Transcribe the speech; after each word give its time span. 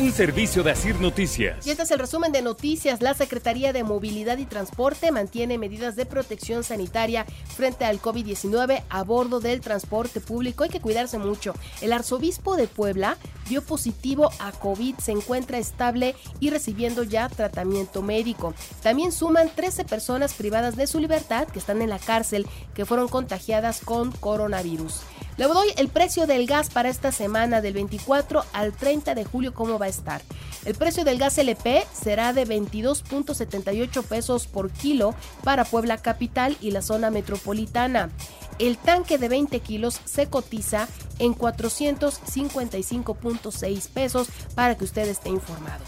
Un 0.00 0.12
servicio 0.12 0.62
de 0.62 0.70
Asir 0.70 0.98
Noticias. 0.98 1.66
Y 1.66 1.70
este 1.70 1.82
es 1.82 1.90
el 1.90 1.98
resumen 1.98 2.32
de 2.32 2.40
noticias. 2.40 3.02
La 3.02 3.12
Secretaría 3.12 3.74
de 3.74 3.84
Movilidad 3.84 4.38
y 4.38 4.46
Transporte 4.46 5.12
mantiene 5.12 5.58
medidas 5.58 5.94
de 5.94 6.06
protección 6.06 6.64
sanitaria 6.64 7.26
frente 7.54 7.84
al 7.84 8.00
COVID-19 8.00 8.82
a 8.88 9.04
bordo 9.04 9.40
del 9.40 9.60
transporte 9.60 10.22
público. 10.22 10.64
Hay 10.64 10.70
que 10.70 10.80
cuidarse 10.80 11.18
mucho. 11.18 11.52
El 11.82 11.92
arzobispo 11.92 12.56
de 12.56 12.66
Puebla 12.66 13.18
dio 13.50 13.60
positivo 13.60 14.30
a 14.38 14.52
COVID, 14.52 14.96
se 14.96 15.12
encuentra 15.12 15.58
estable 15.58 16.14
y 16.38 16.48
recibiendo 16.48 17.02
ya 17.02 17.28
tratamiento 17.28 18.00
médico. 18.00 18.54
También 18.82 19.12
suman 19.12 19.50
13 19.54 19.84
personas 19.84 20.32
privadas 20.32 20.76
de 20.76 20.86
su 20.86 20.98
libertad 20.98 21.46
que 21.46 21.58
están 21.58 21.82
en 21.82 21.90
la 21.90 21.98
cárcel 21.98 22.46
que 22.72 22.86
fueron 22.86 23.08
contagiadas 23.08 23.80
con 23.84 24.12
coronavirus. 24.12 25.02
Le 25.40 25.46
doy 25.46 25.68
el 25.78 25.88
precio 25.88 26.26
del 26.26 26.46
gas 26.46 26.68
para 26.68 26.90
esta 26.90 27.12
semana 27.12 27.62
del 27.62 27.72
24 27.72 28.44
al 28.52 28.74
30 28.74 29.14
de 29.14 29.24
julio, 29.24 29.54
cómo 29.54 29.78
va 29.78 29.86
a 29.86 29.88
estar. 29.88 30.20
El 30.66 30.74
precio 30.74 31.02
del 31.02 31.16
gas 31.16 31.38
LP 31.38 31.86
será 31.94 32.34
de 32.34 32.46
22.78 32.46 34.04
pesos 34.04 34.46
por 34.46 34.70
kilo 34.70 35.14
para 35.42 35.64
Puebla 35.64 35.96
Capital 35.96 36.58
y 36.60 36.72
la 36.72 36.82
zona 36.82 37.10
metropolitana. 37.10 38.10
El 38.58 38.76
tanque 38.76 39.16
de 39.16 39.30
20 39.30 39.60
kilos 39.60 40.02
se 40.04 40.26
cotiza 40.26 40.88
en 41.18 41.34
455.6 41.34 43.88
pesos 43.88 44.28
para 44.54 44.76
que 44.76 44.84
usted 44.84 45.08
esté 45.08 45.30
informado. 45.30 45.82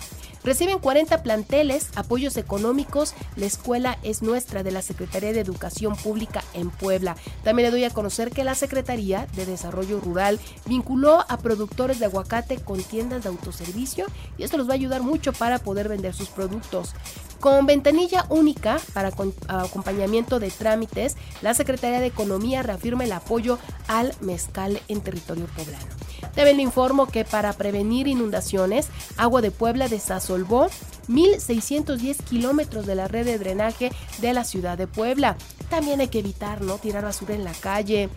Reciben 0.44 0.80
40 0.80 1.22
planteles, 1.22 1.90
apoyos 1.94 2.36
económicos. 2.36 3.14
La 3.36 3.46
escuela 3.46 3.98
es 4.02 4.22
nuestra 4.22 4.62
de 4.62 4.72
la 4.72 4.82
Secretaría 4.82 5.32
de 5.32 5.40
Educación 5.40 5.94
Pública 5.94 6.42
en 6.52 6.70
Puebla. 6.70 7.16
También 7.44 7.66
le 7.66 7.70
doy 7.70 7.84
a 7.84 7.90
conocer 7.90 8.30
que 8.30 8.42
la 8.42 8.56
Secretaría 8.56 9.26
de 9.36 9.46
Desarrollo 9.46 10.00
Rural 10.00 10.40
vinculó 10.66 11.24
a 11.28 11.38
productores 11.38 12.00
de 12.00 12.06
aguacate 12.06 12.56
con 12.56 12.82
tiendas 12.82 13.22
de 13.22 13.28
autoservicio 13.28 14.06
y 14.36 14.42
esto 14.42 14.56
los 14.56 14.68
va 14.68 14.72
a 14.72 14.74
ayudar 14.74 15.02
mucho 15.02 15.32
para 15.32 15.60
poder 15.60 15.88
vender 15.88 16.12
sus 16.12 16.28
productos. 16.28 16.94
Con 17.38 17.66
ventanilla 17.66 18.26
única 18.28 18.80
para 18.94 19.12
acompañamiento 19.48 20.38
de 20.40 20.50
trámites, 20.50 21.16
la 21.40 21.54
Secretaría 21.54 22.00
de 22.00 22.06
Economía 22.06 22.62
reafirma 22.62 23.04
el 23.04 23.12
apoyo 23.12 23.58
al 23.88 24.14
mezcal 24.20 24.80
en 24.88 25.00
territorio 25.00 25.46
poblano. 25.46 25.86
También 26.34 26.56
le 26.56 26.62
informo 26.62 27.06
que 27.06 27.24
para 27.24 27.52
prevenir 27.52 28.08
inundaciones, 28.08 28.88
Agua 29.16 29.42
de 29.42 29.50
Puebla 29.50 29.88
desasolvó 29.88 30.68
1.610 31.08 32.22
kilómetros 32.24 32.86
de 32.86 32.94
la 32.94 33.08
red 33.08 33.24
de 33.24 33.38
drenaje 33.38 33.92
de 34.20 34.32
la 34.32 34.44
ciudad 34.44 34.78
de 34.78 34.86
Puebla. 34.86 35.36
También 35.68 36.00
hay 36.00 36.08
que 36.08 36.20
evitar 36.20 36.62
no 36.62 36.78
tirar 36.78 37.04
basura 37.04 37.34
en 37.34 37.44
la 37.44 37.52
calle, 37.52 38.08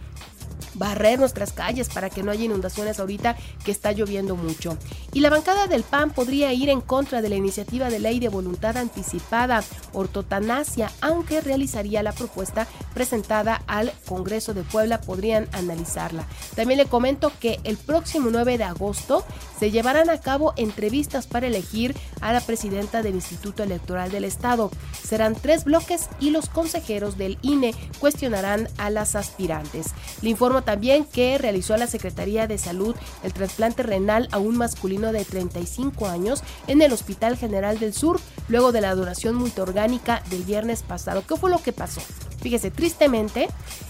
barrer 0.75 1.19
nuestras 1.19 1.51
calles 1.51 1.89
para 1.89 2.09
que 2.09 2.23
no 2.23 2.31
haya 2.31 2.45
inundaciones 2.45 2.99
ahorita 2.99 3.35
que 3.63 3.71
está 3.71 3.91
lloviendo 3.91 4.35
mucho. 4.35 4.77
Y 5.13 5.21
la 5.21 5.29
bancada 5.29 5.67
del 5.67 5.83
PAN 5.83 6.11
podría 6.11 6.53
ir 6.53 6.69
en 6.69 6.81
contra 6.81 7.21
de 7.21 7.29
la 7.29 7.35
iniciativa 7.35 7.89
de 7.89 7.99
ley 7.99 8.19
de 8.19 8.29
voluntad 8.29 8.77
anticipada 8.77 9.63
ortotanasia, 9.93 10.91
aunque 11.01 11.41
realizaría 11.41 12.03
la 12.03 12.11
propuesta 12.11 12.67
presentada 12.93 13.61
al 13.67 13.91
Congreso 14.07 14.53
de 14.53 14.63
Puebla, 14.63 15.01
podrían 15.01 15.47
analizarla. 15.51 16.27
También 16.55 16.77
le 16.77 16.85
comento 16.85 17.31
que 17.39 17.59
el 17.63 17.77
próximo 17.77 18.29
9 18.31 18.57
de 18.57 18.63
agosto 18.63 19.25
se 19.59 19.71
llevarán 19.71 20.09
a 20.09 20.19
cabo 20.19 20.53
entrevistas 20.57 21.27
para 21.27 21.47
elegir 21.47 21.95
a 22.21 22.33
la 22.33 22.41
presidenta 22.41 23.01
del 23.01 23.15
Instituto 23.15 23.63
Electoral 23.63 24.11
del 24.11 24.25
Estado. 24.25 24.71
Serán 25.01 25.35
tres 25.35 25.63
bloques 25.63 26.09
y 26.19 26.31
los 26.31 26.49
consejeros 26.49 27.17
del 27.17 27.37
INE 27.41 27.73
cuestionarán 27.99 28.67
a 28.77 28.89
las 28.89 29.15
aspirantes. 29.15 29.87
Le 30.21 30.29
informo 30.29 30.63
también 30.65 31.05
que 31.05 31.37
realizó 31.37 31.77
la 31.77 31.87
Secretaría 31.87 32.47
de 32.47 32.57
Salud 32.57 32.95
el 33.23 33.33
trasplante 33.33 33.83
renal 33.83 34.27
a 34.31 34.39
un 34.39 34.57
masculino 34.57 35.11
de 35.11 35.23
35 35.23 36.07
años 36.07 36.43
en 36.67 36.81
el 36.81 36.91
Hospital 36.91 37.37
General 37.37 37.79
del 37.79 37.93
Sur 37.93 38.19
luego 38.49 38.71
de 38.71 38.81
la 38.81 38.95
donación 38.95 39.35
multiorgánica 39.35 40.21
del 40.29 40.43
viernes 40.43 40.83
pasado. 40.83 41.23
¿Qué 41.27 41.35
fue 41.37 41.49
lo 41.49 41.61
que 41.61 41.71
pasó? 41.71 42.01
Fíjese, 42.41 42.69
tristemente, 42.69 43.47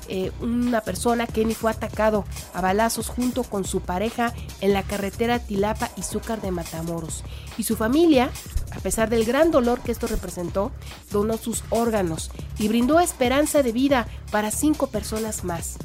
eh, 0.08 0.32
una 0.40 0.82
persona, 0.82 1.28
Kenny, 1.28 1.54
fue 1.56 1.72
atacado 1.72 2.24
a 2.54 2.62
balazos 2.62 3.10
junto 3.10 3.44
con 3.44 3.66
su 3.66 3.82
pareja 3.82 4.34
en 4.62 4.72
la 4.72 4.84
carretera 4.84 5.40
Tilapa 5.40 5.90
y 5.98 6.04
Zúcar 6.04 6.42
de 6.42 6.52
Matamoros. 6.52 7.24
Y 7.58 7.64
su 7.64 7.76
familia, 7.76 8.30
a 8.72 8.80
pesar 8.80 9.10
del 9.10 9.26
gran 9.26 9.52
dolor 9.52 9.82
que 9.82 9.92
esto 9.92 10.08
representó, 10.08 10.72
donó 11.12 11.38
sus 11.38 11.64
órganos 11.70 12.32
y 12.58 12.68
brindó 12.68 13.00
esperanza 13.00 13.62
de 13.62 13.72
vida 13.72 14.08
para 14.32 14.52
cinco 14.52 14.88
personas 14.88 15.44
más 15.44 15.78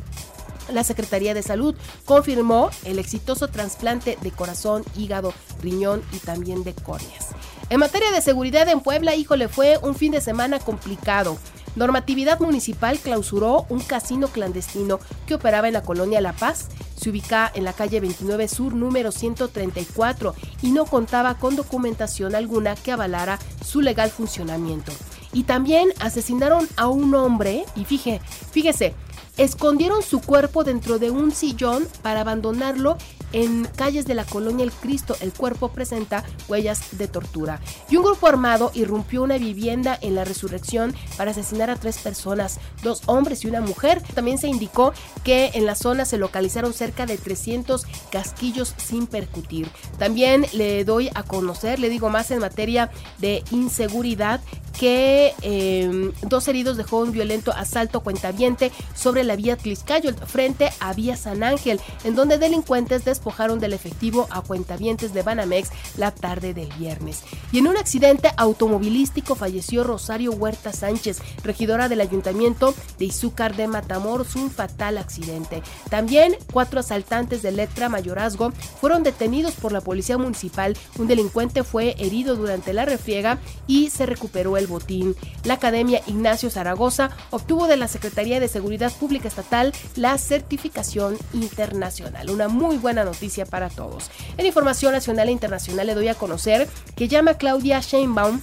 la 0.70 0.84
Secretaría 0.84 1.34
de 1.34 1.42
Salud 1.42 1.74
confirmó 2.04 2.70
el 2.84 2.98
exitoso 2.98 3.48
trasplante 3.48 4.18
de 4.20 4.30
corazón, 4.30 4.84
hígado, 4.96 5.32
riñón 5.62 6.02
y 6.12 6.18
también 6.18 6.64
de 6.64 6.74
córneas. 6.74 7.28
En 7.70 7.80
materia 7.80 8.10
de 8.10 8.20
seguridad 8.20 8.68
en 8.68 8.80
Puebla, 8.80 9.14
híjole, 9.14 9.48
fue 9.48 9.78
un 9.82 9.94
fin 9.94 10.12
de 10.12 10.20
semana 10.20 10.58
complicado. 10.58 11.38
Normatividad 11.76 12.40
Municipal 12.40 12.98
clausuró 12.98 13.64
un 13.68 13.78
casino 13.78 14.26
clandestino 14.26 14.98
que 15.26 15.34
operaba 15.34 15.68
en 15.68 15.74
la 15.74 15.82
colonia 15.82 16.20
La 16.20 16.32
Paz. 16.32 16.66
Se 16.96 17.10
ubica 17.10 17.50
en 17.54 17.64
la 17.64 17.72
calle 17.72 18.00
29 18.00 18.48
Sur 18.48 18.74
número 18.74 19.12
134 19.12 20.34
y 20.62 20.72
no 20.72 20.84
contaba 20.84 21.36
con 21.36 21.54
documentación 21.54 22.34
alguna 22.34 22.74
que 22.74 22.92
avalara 22.92 23.38
su 23.64 23.80
legal 23.80 24.10
funcionamiento. 24.10 24.92
Y 25.32 25.44
también 25.44 25.90
asesinaron 26.00 26.68
a 26.76 26.88
un 26.88 27.14
hombre 27.14 27.64
y 27.76 27.84
fíjese, 27.84 28.20
fíjese, 28.50 28.94
escondieron 29.36 30.02
su 30.02 30.20
cuerpo 30.20 30.64
dentro 30.64 30.98
de 30.98 31.10
un 31.10 31.32
sillón 31.32 31.86
para 32.02 32.20
abandonarlo 32.22 32.96
en 33.32 33.64
calles 33.76 34.06
de 34.06 34.14
la 34.14 34.24
colonia 34.24 34.64
El 34.64 34.72
Cristo. 34.72 35.16
El 35.20 35.32
cuerpo 35.32 35.68
presenta 35.68 36.24
huellas 36.48 36.98
de 36.98 37.08
tortura. 37.08 37.60
Y 37.88 37.96
un 37.96 38.04
grupo 38.04 38.26
armado 38.26 38.70
irrumpió 38.74 39.22
una 39.22 39.38
vivienda 39.38 39.98
en 40.00 40.14
la 40.14 40.24
resurrección 40.24 40.94
para 41.16 41.30
asesinar 41.30 41.70
a 41.70 41.76
tres 41.76 41.98
personas, 41.98 42.60
dos 42.82 43.02
hombres 43.06 43.44
y 43.44 43.48
una 43.48 43.60
mujer. 43.60 44.02
También 44.14 44.38
se 44.38 44.48
indicó 44.48 44.92
que 45.24 45.50
en 45.54 45.66
la 45.66 45.74
zona 45.74 46.04
se 46.04 46.18
localizaron 46.18 46.72
cerca 46.72 47.06
de 47.06 47.18
300 47.18 47.86
casquillos 48.10 48.74
sin 48.76 49.06
percutir. 49.06 49.68
También 49.98 50.46
le 50.52 50.84
doy 50.84 51.10
a 51.14 51.22
conocer, 51.22 51.78
le 51.78 51.88
digo 51.88 52.08
más 52.10 52.30
en 52.30 52.40
materia 52.40 52.90
de 53.18 53.44
inseguridad, 53.50 54.40
que 54.78 55.34
em, 55.42 56.12
dos 56.22 56.48
heridos 56.48 56.78
dejó 56.78 57.00
un 57.00 57.12
violento 57.12 57.52
asalto 57.52 58.00
cuentaviente 58.00 58.72
sobre 58.94 59.24
la 59.24 59.36
vía 59.36 59.56
Tliscayo 59.56 60.14
frente 60.26 60.70
a 60.80 60.94
vía 60.94 61.16
San 61.16 61.42
Ángel, 61.42 61.80
en 62.04 62.14
donde 62.14 62.38
delincuentes 62.38 63.04
despojaron 63.20 63.60
del 63.60 63.74
efectivo 63.74 64.26
a 64.30 64.40
cuentavientes 64.40 65.12
de 65.12 65.22
Banamex 65.22 65.68
la 65.98 66.10
tarde 66.10 66.54
del 66.54 66.72
viernes. 66.78 67.20
Y 67.52 67.58
en 67.58 67.68
un 67.68 67.76
accidente 67.76 68.30
automovilístico 68.38 69.34
falleció 69.34 69.84
Rosario 69.84 70.32
Huerta 70.32 70.72
Sánchez, 70.72 71.18
regidora 71.44 71.90
del 71.90 72.00
ayuntamiento 72.00 72.74
de 72.98 73.04
Izúcar 73.04 73.56
de 73.56 73.68
Matamoros, 73.68 74.36
un 74.36 74.50
fatal 74.50 74.96
accidente. 74.96 75.62
También 75.90 76.34
cuatro 76.50 76.80
asaltantes 76.80 77.42
de 77.42 77.52
Letra 77.52 77.90
Mayorazgo 77.90 78.52
fueron 78.80 79.02
detenidos 79.02 79.52
por 79.52 79.72
la 79.72 79.82
policía 79.82 80.16
municipal. 80.16 80.74
Un 80.98 81.06
delincuente 81.06 81.62
fue 81.62 81.96
herido 81.98 82.36
durante 82.36 82.72
la 82.72 82.86
refriega 82.86 83.38
y 83.66 83.90
se 83.90 84.06
recuperó 84.06 84.56
el 84.56 84.66
botín. 84.66 85.14
La 85.44 85.54
Academia 85.54 86.00
Ignacio 86.06 86.48
Zaragoza 86.48 87.10
obtuvo 87.28 87.66
de 87.66 87.76
la 87.76 87.86
Secretaría 87.86 88.40
de 88.40 88.48
Seguridad 88.48 88.92
Pública 88.92 89.28
Estatal 89.28 89.74
la 89.96 90.16
certificación 90.16 91.18
internacional. 91.34 92.30
Una 92.30 92.48
muy 92.48 92.78
buena 92.78 93.04
noticia 93.04 93.09
para 93.46 93.68
todos. 93.68 94.10
En 94.36 94.46
información 94.46 94.92
nacional 94.92 95.28
e 95.28 95.32
internacional 95.32 95.86
le 95.86 95.94
doy 95.94 96.08
a 96.08 96.14
conocer 96.14 96.68
que 96.96 97.08
llama 97.08 97.34
Claudia 97.34 97.80
Sheinbaum 97.80 98.40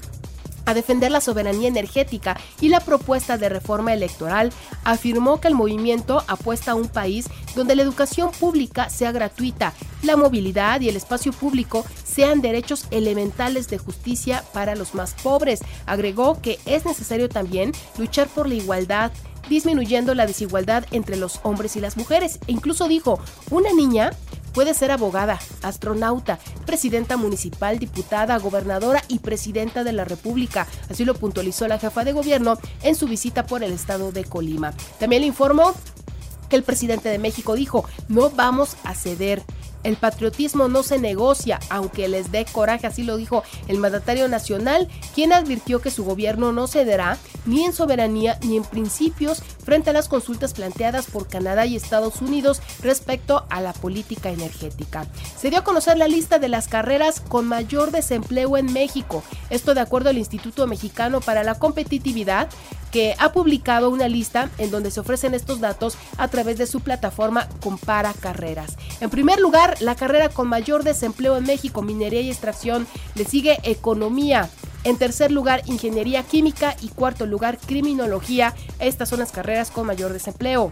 a 0.67 0.73
defender 0.73 1.11
la 1.11 1.22
soberanía 1.22 1.69
energética 1.69 2.38
y 2.59 2.67
la 2.67 2.81
propuesta 2.81 3.38
de 3.38 3.47
reforma 3.47 3.94
electoral, 3.94 4.51
afirmó 4.83 5.39
que 5.39 5.47
el 5.47 5.55
movimiento 5.55 6.23
apuesta 6.28 6.72
a 6.72 6.75
un 6.75 6.90
país 6.90 7.28
donde 7.55 7.75
la 7.75 7.84
educación 7.84 8.31
pública 8.31 8.90
sea 8.90 9.14
gratuita, 9.14 9.73
la 10.03 10.17
movilidad 10.17 10.81
y 10.81 10.90
el 10.90 10.97
espacio 10.97 11.31
público 11.31 11.85
sean 12.03 12.41
derechos 12.41 12.85
elementales 12.91 13.70
de 13.70 13.78
justicia 13.78 14.43
para 14.53 14.75
los 14.75 14.93
más 14.93 15.13
pobres. 15.13 15.61
Agregó 15.85 16.41
que 16.41 16.59
es 16.66 16.85
necesario 16.85 17.29
también 17.29 17.72
luchar 17.97 18.28
por 18.28 18.47
la 18.47 18.55
igualdad 18.55 19.11
disminuyendo 19.49 20.13
la 20.13 20.25
desigualdad 20.25 20.85
entre 20.91 21.16
los 21.16 21.40
hombres 21.43 21.78
y 21.78 21.79
las 21.79 21.96
mujeres. 21.96 22.40
E 22.47 22.52
incluso 22.52 22.90
dijo, 22.90 23.20
una 23.49 23.72
niña 23.72 24.11
Puede 24.58 24.74
ser 24.74 24.90
abogada, 24.90 25.38
astronauta, 25.62 26.40
presidenta 26.66 27.16
municipal, 27.16 27.78
diputada, 27.78 28.40
gobernadora 28.40 29.04
y 29.08 29.20
presidenta 29.20 29.84
de 29.84 29.94
la 29.94 30.04
República. 30.04 30.66
Así 30.90 31.06
lo 31.06 31.14
puntualizó 31.14 31.68
la 31.68 31.78
jefa 31.78 32.04
de 32.04 32.12
gobierno 32.12 32.58
en 32.82 32.96
su 32.96 33.06
visita 33.06 33.46
por 33.46 33.62
el 33.62 33.72
estado 33.72 34.12
de 34.12 34.26
Colima. 34.26 34.74
También 35.00 35.22
le 35.22 35.28
informó 35.28 35.76
que 36.50 36.56
el 36.56 36.64
presidente 36.64 37.08
de 37.08 37.20
México 37.20 37.54
dijo, 37.54 37.86
no 38.08 38.32
vamos 38.32 38.78
a 38.84 38.96
ceder. 38.96 39.44
El 39.84 39.96
patriotismo 39.96 40.68
no 40.68 40.84
se 40.84 41.00
negocia, 41.00 41.59
aunque 41.70 42.08
les 42.08 42.32
dé 42.32 42.46
coraje, 42.46 42.88
así 42.88 43.03
lo 43.03 43.18
dijo 43.18 43.44
el 43.68 43.78
mandatario 43.78 44.28
nacional, 44.28 44.88
quien 45.16 45.34
advirtió 45.34 45.82
que 45.82 45.91
su 45.91 46.03
gobierno 46.03 46.52
no 46.52 46.68
cederá 46.68 47.18
ni 47.46 47.64
en 47.66 47.74
soberanía 47.74 48.38
ni 48.41 48.58
en 48.58 48.64
principios 48.64 49.41
frente 49.64 49.90
a 49.90 49.94
las 49.94 50.08
consultas 50.08 50.53
planteadas 50.53 51.08
por 51.08 51.28
Canadá 51.28 51.66
y 51.66 51.76
Estados 51.76 52.22
Unidos 52.22 52.62
respecto 52.82 53.46
a 53.50 53.62
la 53.62 53.74
política 53.74 54.29
energética. 54.29 55.06
Se 55.38 55.50
dio 55.50 55.59
a 55.59 55.64
conocer 55.64 55.97
la 55.97 56.08
lista 56.08 56.40
de 56.40 56.50
las 56.50 56.68
carreras 56.68 57.20
con 57.20 57.47
mayor 57.47 57.91
desempleo 57.91 58.58
en 58.58 58.72
México, 58.72 59.23
esto 59.50 59.73
de 59.73 59.82
acuerdo 59.82 60.09
al 60.09 60.18
Instituto 60.18 60.68
Mexicano 60.68 61.22
para 61.22 61.44
la 61.44 61.56
Competitividad, 61.56 62.50
que 62.91 63.16
ha 63.20 63.34
publicado 63.34 63.90
una 63.90 64.08
lista 64.08 64.50
en 64.58 64.72
donde 64.72 64.91
se 64.91 65.02
ofrecen 65.02 65.34
estos 65.34 65.59
datos 65.59 65.97
a 66.18 66.30
través 66.30 66.58
de 66.58 66.68
su 66.68 66.80
plataforma 66.80 67.50
Compara 67.62 68.14
Carreras. 68.14 68.78
En 69.02 69.09
primer 69.09 69.40
lugar, 69.40 69.66
la 69.81 69.96
carrera 69.96 70.29
con 70.29 70.47
mayor 70.47 70.84
desempleo 70.84 71.37
en 71.37 71.43
México, 71.43 71.81
minería 71.81 72.22
y 72.22 72.29
extracción, 72.29 72.87
le 73.16 73.25
sigue 73.25 73.59
economía. 73.64 74.49
En 74.84 74.97
tercer 74.97 75.31
lugar, 75.31 75.64
ingeniería 75.66 76.23
química 76.23 76.75
y 76.81 76.90
cuarto 76.90 77.25
lugar, 77.25 77.58
criminología. 77.58 78.53
Estas 78.79 79.09
son 79.09 79.19
las 79.19 79.31
carreras 79.31 79.72
con 79.72 79.85
mayor 79.85 80.14
desempleo. 80.14 80.72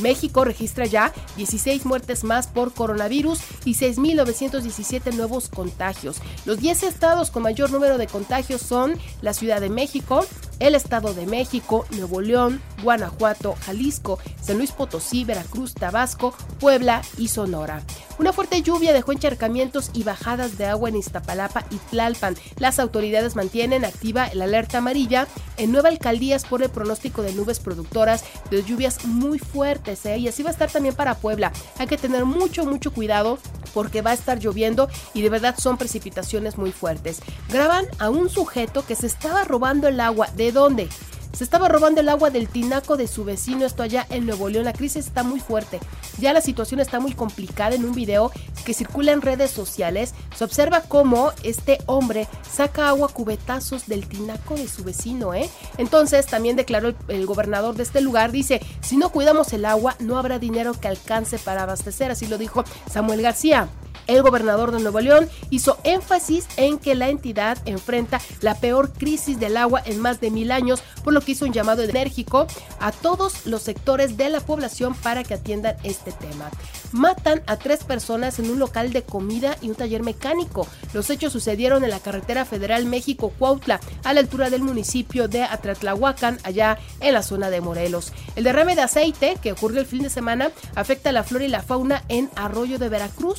México 0.00 0.44
registra 0.44 0.84
ya 0.86 1.12
16 1.36 1.86
muertes 1.86 2.24
más 2.24 2.46
por 2.46 2.72
coronavirus 2.72 3.40
y 3.64 3.74
6.917 3.74 5.14
nuevos 5.14 5.48
contagios. 5.48 6.18
Los 6.44 6.58
10 6.58 6.82
estados 6.82 7.30
con 7.30 7.42
mayor 7.42 7.70
número 7.70 7.98
de 7.98 8.06
contagios 8.06 8.60
son 8.60 8.98
la 9.22 9.32
Ciudad 9.32 9.60
de 9.60 9.70
México, 9.70 10.26
el 10.60 10.74
Estado 10.74 11.14
de 11.14 11.26
México, 11.26 11.86
Nuevo 11.90 12.20
León, 12.20 12.60
Guanajuato, 12.82 13.54
Jalisco, 13.64 14.18
San 14.40 14.58
Luis 14.58 14.72
Potosí, 14.72 15.24
Veracruz, 15.24 15.74
Tabasco, 15.74 16.34
Puebla 16.58 17.02
y 17.18 17.28
Sonora. 17.28 17.82
Una 18.18 18.32
fuerte 18.32 18.62
lluvia 18.62 18.94
dejó 18.94 19.12
encharcamientos 19.12 19.90
y 19.92 20.02
bajadas 20.02 20.56
de 20.56 20.64
agua 20.64 20.88
en 20.88 20.96
Iztapalapa 20.96 21.66
y 21.70 21.76
Tlalpan. 21.76 22.34
Las 22.58 22.78
autoridades 22.78 23.36
mantienen 23.36 23.84
activa 23.84 24.30
la 24.32 24.44
alerta 24.44 24.78
amarilla 24.78 25.26
en 25.58 25.70
nueve 25.70 25.90
alcaldías 25.90 26.46
por 26.46 26.62
el 26.62 26.70
pronóstico 26.70 27.20
de 27.20 27.34
nubes 27.34 27.60
productoras 27.60 28.24
de 28.50 28.62
lluvias 28.62 29.04
muy 29.04 29.38
fuertes. 29.38 30.06
¿eh? 30.06 30.16
Y 30.16 30.28
así 30.28 30.42
va 30.42 30.48
a 30.48 30.52
estar 30.52 30.70
también 30.70 30.94
para 30.94 31.16
Puebla. 31.16 31.52
Hay 31.78 31.86
que 31.86 31.98
tener 31.98 32.24
mucho, 32.24 32.64
mucho 32.64 32.90
cuidado 32.90 33.38
porque 33.76 34.00
va 34.00 34.12
a 34.12 34.14
estar 34.14 34.38
lloviendo 34.38 34.88
y 35.12 35.20
de 35.20 35.28
verdad 35.28 35.54
son 35.58 35.76
precipitaciones 35.76 36.56
muy 36.56 36.72
fuertes. 36.72 37.20
Graban 37.50 37.84
a 37.98 38.08
un 38.08 38.30
sujeto 38.30 38.86
que 38.86 38.94
se 38.94 39.06
estaba 39.06 39.44
robando 39.44 39.86
el 39.86 40.00
agua. 40.00 40.28
¿De 40.34 40.50
dónde? 40.50 40.88
Se 41.36 41.44
estaba 41.44 41.68
robando 41.68 42.00
el 42.00 42.08
agua 42.08 42.30
del 42.30 42.48
tinaco 42.48 42.96
de 42.96 43.06
su 43.06 43.22
vecino, 43.22 43.66
esto 43.66 43.82
allá 43.82 44.06
en 44.08 44.24
Nuevo 44.24 44.48
León. 44.48 44.64
La 44.64 44.72
crisis 44.72 45.06
está 45.06 45.22
muy 45.22 45.38
fuerte. 45.38 45.80
Ya 46.18 46.32
la 46.32 46.40
situación 46.40 46.80
está 46.80 46.98
muy 46.98 47.12
complicada. 47.12 47.74
En 47.74 47.84
un 47.84 47.94
video 47.94 48.32
que 48.64 48.72
circula 48.72 49.12
en 49.12 49.20
redes 49.20 49.50
sociales, 49.50 50.14
se 50.34 50.44
observa 50.44 50.80
cómo 50.80 51.32
este 51.42 51.76
hombre 51.84 52.26
saca 52.50 52.88
agua 52.88 53.08
cubetazos 53.08 53.86
del 53.86 54.08
tinaco 54.08 54.54
de 54.54 54.66
su 54.66 54.82
vecino, 54.82 55.34
¿eh? 55.34 55.50
Entonces, 55.76 56.24
también 56.24 56.56
declaró 56.56 56.94
el, 57.08 57.26
gobernador 57.26 57.74
de 57.74 57.82
este 57.82 58.00
lugar, 58.00 58.32
dice, 58.32 58.62
si 58.80 58.96
no 58.96 59.10
cuidamos 59.10 59.52
el 59.52 59.66
agua, 59.66 59.94
no 59.98 60.16
habrá 60.16 60.38
dinero 60.38 60.72
que 60.72 60.88
alcance 60.88 61.38
para 61.38 61.64
abastecer. 61.64 62.10
Así 62.10 62.26
lo 62.28 62.38
dijo 62.38 62.64
Samuel 62.90 63.20
García. 63.20 63.68
El 64.06 64.22
gobernador 64.22 64.70
de 64.70 64.80
Nuevo 64.80 65.00
León 65.00 65.28
hizo 65.50 65.78
énfasis 65.82 66.46
en 66.56 66.78
que 66.78 66.94
la 66.94 67.08
entidad 67.08 67.58
enfrenta 67.64 68.20
la 68.40 68.54
peor 68.54 68.92
crisis 68.92 69.40
del 69.40 69.56
agua 69.56 69.82
en 69.84 70.00
más 70.00 70.20
de 70.20 70.30
mil 70.30 70.52
años, 70.52 70.82
por 71.02 71.12
lo 71.12 71.20
hizo 71.32 71.44
un 71.44 71.52
llamado 71.52 71.82
enérgico 71.82 72.46
a 72.80 72.92
todos 72.92 73.46
los 73.46 73.62
sectores 73.62 74.16
de 74.16 74.28
la 74.28 74.40
población 74.40 74.94
para 74.94 75.24
que 75.24 75.34
atiendan 75.34 75.76
este 75.82 76.12
tema. 76.12 76.50
Matan 76.92 77.42
a 77.46 77.56
tres 77.56 77.84
personas 77.84 78.38
en 78.38 78.50
un 78.50 78.58
local 78.58 78.92
de 78.92 79.02
comida 79.02 79.56
y 79.60 79.68
un 79.68 79.74
taller 79.74 80.02
mecánico. 80.02 80.66
Los 80.92 81.10
hechos 81.10 81.32
sucedieron 81.32 81.84
en 81.84 81.90
la 81.90 82.00
carretera 82.00 82.44
federal 82.44 82.86
México-Cuautla, 82.86 83.80
a 84.04 84.12
la 84.12 84.20
altura 84.20 84.50
del 84.50 84.62
municipio 84.62 85.28
de 85.28 85.42
Atratlahuacan, 85.42 86.38
allá 86.42 86.78
en 87.00 87.14
la 87.14 87.22
zona 87.22 87.50
de 87.50 87.60
Morelos. 87.60 88.12
El 88.34 88.44
derrame 88.44 88.76
de 88.76 88.82
aceite 88.82 89.36
que 89.42 89.52
ocurrió 89.52 89.80
el 89.80 89.86
fin 89.86 90.02
de 90.02 90.10
semana 90.10 90.50
afecta 90.74 91.10
a 91.10 91.12
la 91.12 91.24
flora 91.24 91.44
y 91.44 91.48
la 91.48 91.62
fauna 91.62 92.04
en 92.08 92.30
Arroyo 92.36 92.78
de 92.78 92.88
Veracruz. 92.88 93.38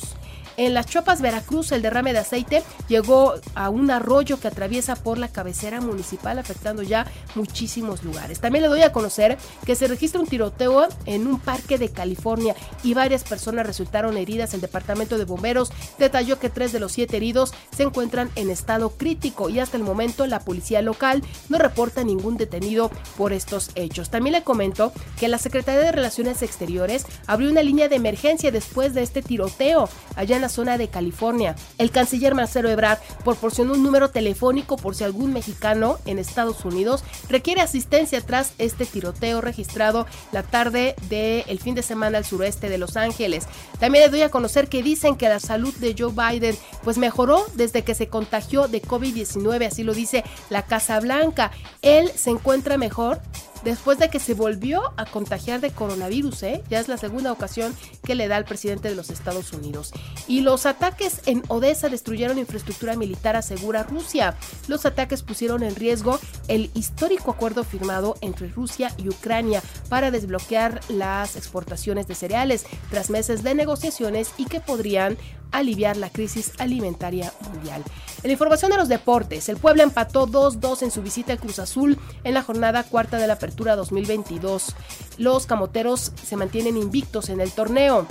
En 0.58 0.74
las 0.74 0.86
Chopas, 0.86 1.20
Veracruz, 1.20 1.70
el 1.70 1.82
derrame 1.82 2.12
de 2.12 2.18
aceite 2.18 2.64
llegó 2.88 3.34
a 3.54 3.70
un 3.70 3.92
arroyo 3.92 4.40
que 4.40 4.48
atraviesa 4.48 4.96
por 4.96 5.16
la 5.16 5.28
cabecera 5.28 5.80
municipal, 5.80 6.36
afectando 6.36 6.82
ya 6.82 7.06
muchísimos 7.36 8.02
lugares. 8.02 8.40
También 8.40 8.62
le 8.62 8.68
doy 8.68 8.82
a 8.82 8.90
conocer 8.90 9.38
que 9.64 9.76
se 9.76 9.86
registra 9.86 10.20
un 10.20 10.26
tiroteo 10.26 10.88
en 11.06 11.28
un 11.28 11.38
parque 11.38 11.78
de 11.78 11.90
California 11.90 12.56
y 12.82 12.92
varias 12.92 13.22
personas 13.22 13.68
resultaron 13.68 14.16
heridas. 14.16 14.52
El 14.52 14.60
departamento 14.60 15.16
de 15.16 15.26
bomberos 15.26 15.70
detalló 15.96 16.40
que 16.40 16.50
tres 16.50 16.72
de 16.72 16.80
los 16.80 16.90
siete 16.90 17.18
heridos 17.18 17.54
se 17.70 17.84
encuentran 17.84 18.28
en 18.34 18.50
estado 18.50 18.90
crítico 18.90 19.48
y 19.48 19.60
hasta 19.60 19.76
el 19.76 19.84
momento 19.84 20.26
la 20.26 20.40
policía 20.40 20.82
local 20.82 21.22
no 21.48 21.58
reporta 21.58 22.02
ningún 22.02 22.36
detenido 22.36 22.90
por 23.16 23.32
estos 23.32 23.70
hechos. 23.76 24.10
También 24.10 24.32
le 24.32 24.42
comento 24.42 24.92
que 25.20 25.28
la 25.28 25.38
Secretaría 25.38 25.82
de 25.82 25.92
Relaciones 25.92 26.42
Exteriores 26.42 27.06
abrió 27.28 27.48
una 27.48 27.62
línea 27.62 27.88
de 27.88 27.94
emergencia 27.94 28.50
después 28.50 28.92
de 28.92 29.02
este 29.02 29.22
tiroteo 29.22 29.88
allá 30.16 30.34
en 30.34 30.42
la 30.42 30.47
zona 30.48 30.78
de 30.78 30.88
California. 30.88 31.56
El 31.78 31.90
canciller 31.90 32.34
Marcelo 32.34 32.70
Ebrard 32.70 32.98
proporcionó 33.24 33.74
un 33.74 33.82
número 33.82 34.10
telefónico 34.10 34.76
por 34.76 34.94
si 34.94 35.04
algún 35.04 35.32
mexicano 35.32 35.98
en 36.06 36.18
Estados 36.18 36.64
Unidos 36.64 37.04
requiere 37.28 37.60
asistencia 37.60 38.20
tras 38.20 38.52
este 38.58 38.86
tiroteo 38.86 39.40
registrado 39.40 40.06
la 40.32 40.42
tarde 40.42 40.94
del 41.08 41.58
fin 41.58 41.74
de 41.74 41.82
semana 41.82 42.18
al 42.18 42.24
sureste 42.24 42.68
de 42.68 42.78
Los 42.78 42.96
Ángeles. 42.96 43.46
También 43.78 44.04
les 44.04 44.10
doy 44.10 44.22
a 44.22 44.30
conocer 44.30 44.68
que 44.68 44.82
dicen 44.82 45.16
que 45.16 45.28
la 45.28 45.40
salud 45.40 45.74
de 45.76 45.94
Joe 45.98 46.12
Biden 46.12 46.56
pues 46.82 46.98
mejoró 46.98 47.44
desde 47.54 47.82
que 47.82 47.94
se 47.94 48.08
contagió 48.08 48.68
de 48.68 48.82
COVID-19, 48.82 49.66
así 49.66 49.82
lo 49.82 49.94
dice 49.94 50.24
la 50.50 50.62
Casa 50.62 51.00
Blanca. 51.00 51.50
Él 51.82 52.10
se 52.14 52.30
encuentra 52.30 52.78
mejor 52.78 53.20
después 53.64 53.98
de 53.98 54.08
que 54.10 54.20
se 54.20 54.34
volvió 54.34 54.82
a 54.96 55.06
contagiar 55.06 55.60
de 55.60 55.70
coronavirus, 55.70 56.42
¿eh? 56.42 56.62
ya 56.68 56.80
es 56.80 56.88
la 56.88 56.96
segunda 56.96 57.32
ocasión 57.32 57.74
que 58.04 58.14
le 58.14 58.28
da 58.28 58.36
al 58.36 58.44
presidente 58.44 58.88
de 58.88 58.94
los 58.94 59.10
Estados 59.10 59.52
Unidos. 59.52 59.92
Y 60.26 60.40
los 60.40 60.66
ataques 60.66 61.20
en 61.26 61.42
Odessa 61.48 61.88
destruyeron 61.88 62.38
infraestructura 62.38 62.96
militar, 62.96 63.36
asegura 63.36 63.82
Rusia. 63.82 64.36
Los 64.66 64.86
ataques 64.86 65.22
pusieron 65.22 65.62
en 65.62 65.74
riesgo 65.74 66.18
el 66.48 66.70
histórico 66.74 67.30
acuerdo 67.30 67.64
firmado 67.64 68.16
entre 68.20 68.48
Rusia 68.48 68.92
y 68.96 69.08
Ucrania 69.08 69.62
para 69.88 70.10
desbloquear 70.10 70.80
las 70.88 71.36
exportaciones 71.36 72.06
de 72.06 72.14
cereales 72.14 72.66
tras 72.90 73.10
meses 73.10 73.42
de 73.42 73.54
negociaciones 73.54 74.32
y 74.36 74.44
que 74.46 74.60
podrían 74.60 75.16
aliviar 75.50 75.96
la 75.96 76.10
crisis 76.10 76.52
alimentaria 76.58 77.32
mundial. 77.50 77.82
En 78.22 78.30
la 78.30 78.32
información 78.32 78.72
de 78.72 78.76
los 78.76 78.88
deportes, 78.88 79.48
el 79.48 79.58
Puebla 79.58 79.84
empató 79.84 80.26
2-2 80.26 80.82
en 80.82 80.90
su 80.90 81.02
visita 81.02 81.32
al 81.32 81.38
Cruz 81.38 81.60
Azul 81.60 81.96
en 82.24 82.34
la 82.34 82.42
jornada 82.42 82.82
cuarta 82.82 83.16
de 83.16 83.28
la 83.28 83.34
Apertura 83.34 83.76
2022. 83.76 84.74
Los 85.18 85.46
camoteros 85.46 86.12
se 86.24 86.36
mantienen 86.36 86.76
invictos 86.76 87.28
en 87.28 87.40
el 87.40 87.52
torneo. 87.52 88.06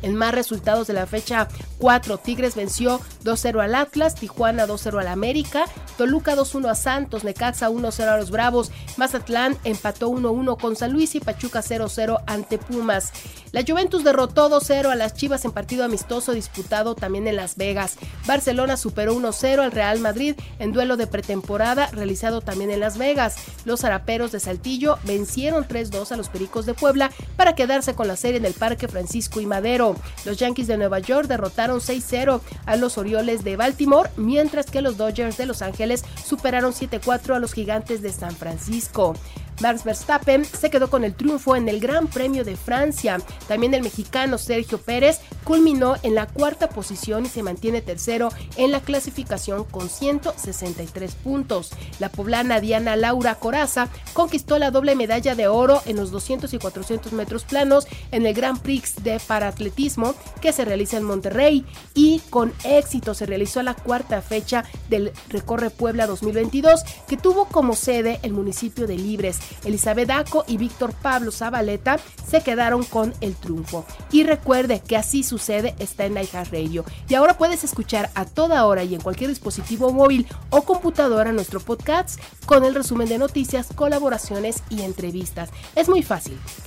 En 0.00 0.14
más 0.14 0.34
resultados 0.34 0.86
de 0.86 0.94
la 0.94 1.06
fecha 1.06 1.48
4, 1.78 2.16
Tigres 2.18 2.54
venció 2.54 2.98
2-0 3.26 3.62
al 3.62 3.74
Atlas, 3.74 4.14
Tijuana 4.14 4.66
2-0 4.66 5.00
al 5.00 5.08
América, 5.08 5.66
Toluca 5.98 6.34
2-1 6.34 6.70
a 6.70 6.74
Santos, 6.74 7.24
Necaxa 7.24 7.68
1-0 7.68 8.08
a 8.08 8.16
los 8.16 8.30
Bravos, 8.30 8.70
Mazatlán 8.96 9.58
empató 9.64 10.08
1-1 10.08 10.58
con 10.58 10.76
San 10.76 10.92
Luis 10.92 11.14
y 11.14 11.20
Pachuca 11.20 11.62
0-0 11.62 12.22
ante 12.26 12.58
Pumas. 12.58 13.12
La 13.52 13.64
Juventus 13.66 14.04
derrotó 14.04 14.50
2-0 14.50 14.90
a 14.90 14.94
las 14.94 15.14
Chivas 15.14 15.44
en 15.44 15.52
partido 15.52 15.84
amistoso 15.84 16.32
disputado 16.32 16.94
también 16.94 17.26
en 17.26 17.36
Las 17.36 17.56
Vegas. 17.56 17.96
Barcelona 18.26 18.76
superó 18.76 19.14
1-0 19.14 19.60
al 19.60 19.72
Real 19.72 19.98
Madrid 19.98 20.36
en 20.58 20.72
duelo 20.72 20.96
de 20.96 21.06
pretemporada 21.06 21.86
realizado 21.92 22.40
también 22.40 22.70
en 22.70 22.80
Las 22.80 22.98
Vegas. 22.98 23.36
Los 23.64 23.84
Araperos 23.84 24.32
de 24.32 24.40
Saltillo 24.40 24.98
vencieron 25.04 25.66
3-2 25.66 26.12
a 26.12 26.16
los 26.16 26.28
Pericos 26.28 26.66
de 26.66 26.74
Puebla 26.74 27.10
para 27.36 27.54
quedarse 27.54 27.94
con 27.94 28.08
la 28.08 28.16
serie 28.16 28.38
en 28.38 28.44
el 28.44 28.54
Parque 28.54 28.88
Francisco 28.88 29.40
y 29.40 29.46
Madero. 29.46 29.96
Los 30.24 30.36
Yankees 30.36 30.66
de 30.66 30.76
Nueva 30.76 30.98
York 30.98 31.26
derrotaron 31.26 31.80
6-0 31.80 32.40
a 32.66 32.76
los 32.76 32.98
Orioles 32.98 33.15
de 33.24 33.56
Baltimore, 33.56 34.10
mientras 34.16 34.66
que 34.66 34.82
los 34.82 34.98
Dodgers 34.98 35.38
de 35.38 35.46
Los 35.46 35.62
Ángeles 35.62 36.04
superaron 36.22 36.72
7-4 36.74 37.34
a 37.34 37.38
los 37.38 37.54
Gigantes 37.54 38.02
de 38.02 38.12
San 38.12 38.36
Francisco. 38.36 39.14
Max 39.60 39.84
Verstappen 39.84 40.44
se 40.44 40.70
quedó 40.70 40.90
con 40.90 41.04
el 41.04 41.14
triunfo 41.14 41.56
en 41.56 41.68
el 41.68 41.80
Gran 41.80 42.08
Premio 42.08 42.44
de 42.44 42.56
Francia. 42.56 43.18
También 43.48 43.74
el 43.74 43.82
mexicano 43.82 44.38
Sergio 44.38 44.78
Pérez 44.78 45.20
culminó 45.44 45.96
en 46.02 46.14
la 46.14 46.26
cuarta 46.26 46.68
posición 46.68 47.26
y 47.26 47.28
se 47.28 47.42
mantiene 47.42 47.80
tercero 47.80 48.30
en 48.56 48.72
la 48.72 48.80
clasificación 48.80 49.64
con 49.64 49.88
163 49.88 51.14
puntos. 51.14 51.70
La 51.98 52.10
poblana 52.10 52.60
Diana 52.60 52.96
Laura 52.96 53.36
Coraza 53.36 53.88
conquistó 54.12 54.58
la 54.58 54.70
doble 54.70 54.94
medalla 54.94 55.34
de 55.34 55.48
oro 55.48 55.82
en 55.86 55.96
los 55.96 56.10
200 56.10 56.52
y 56.52 56.58
400 56.58 57.12
metros 57.12 57.44
planos 57.44 57.86
en 58.10 58.26
el 58.26 58.34
Grand 58.34 58.60
Prix 58.60 59.02
de 59.02 59.20
Paratletismo 59.20 60.14
que 60.40 60.52
se 60.52 60.64
realiza 60.64 60.96
en 60.96 61.04
Monterrey 61.04 61.64
y 61.94 62.20
con 62.30 62.52
éxito 62.64 63.14
se 63.14 63.26
realizó 63.26 63.62
la 63.62 63.74
cuarta 63.74 64.20
fecha 64.22 64.64
del 64.90 65.12
Recorre 65.28 65.70
Puebla 65.70 66.06
2022 66.06 66.82
que 67.08 67.16
tuvo 67.16 67.46
como 67.46 67.74
sede 67.74 68.20
el 68.22 68.32
municipio 68.32 68.86
de 68.86 68.96
Libres. 68.96 69.38
Elizabeth 69.64 70.08
Daco 70.08 70.44
y 70.46 70.56
Víctor 70.56 70.92
Pablo 70.94 71.32
Zabaleta 71.32 71.98
se 72.28 72.42
quedaron 72.42 72.84
con 72.84 73.14
el 73.20 73.34
triunfo. 73.34 73.84
Y 74.10 74.24
recuerde 74.24 74.80
que 74.80 74.96
así 74.96 75.22
sucede 75.22 75.74
está 75.78 76.04
en 76.04 76.16
iHeartRadio. 76.16 76.84
Y 77.08 77.14
ahora 77.14 77.38
puedes 77.38 77.64
escuchar 77.64 78.10
a 78.14 78.24
toda 78.24 78.66
hora 78.66 78.84
y 78.84 78.94
en 78.94 79.00
cualquier 79.00 79.30
dispositivo 79.30 79.92
móvil 79.92 80.26
o 80.50 80.62
computadora 80.62 81.32
nuestro 81.32 81.60
podcast 81.60 82.20
con 82.46 82.64
el 82.64 82.74
resumen 82.74 83.08
de 83.08 83.18
noticias, 83.18 83.68
colaboraciones 83.74 84.62
y 84.70 84.82
entrevistas. 84.82 85.50
Es 85.74 85.88
muy 85.88 86.02
fácil. 86.02 86.38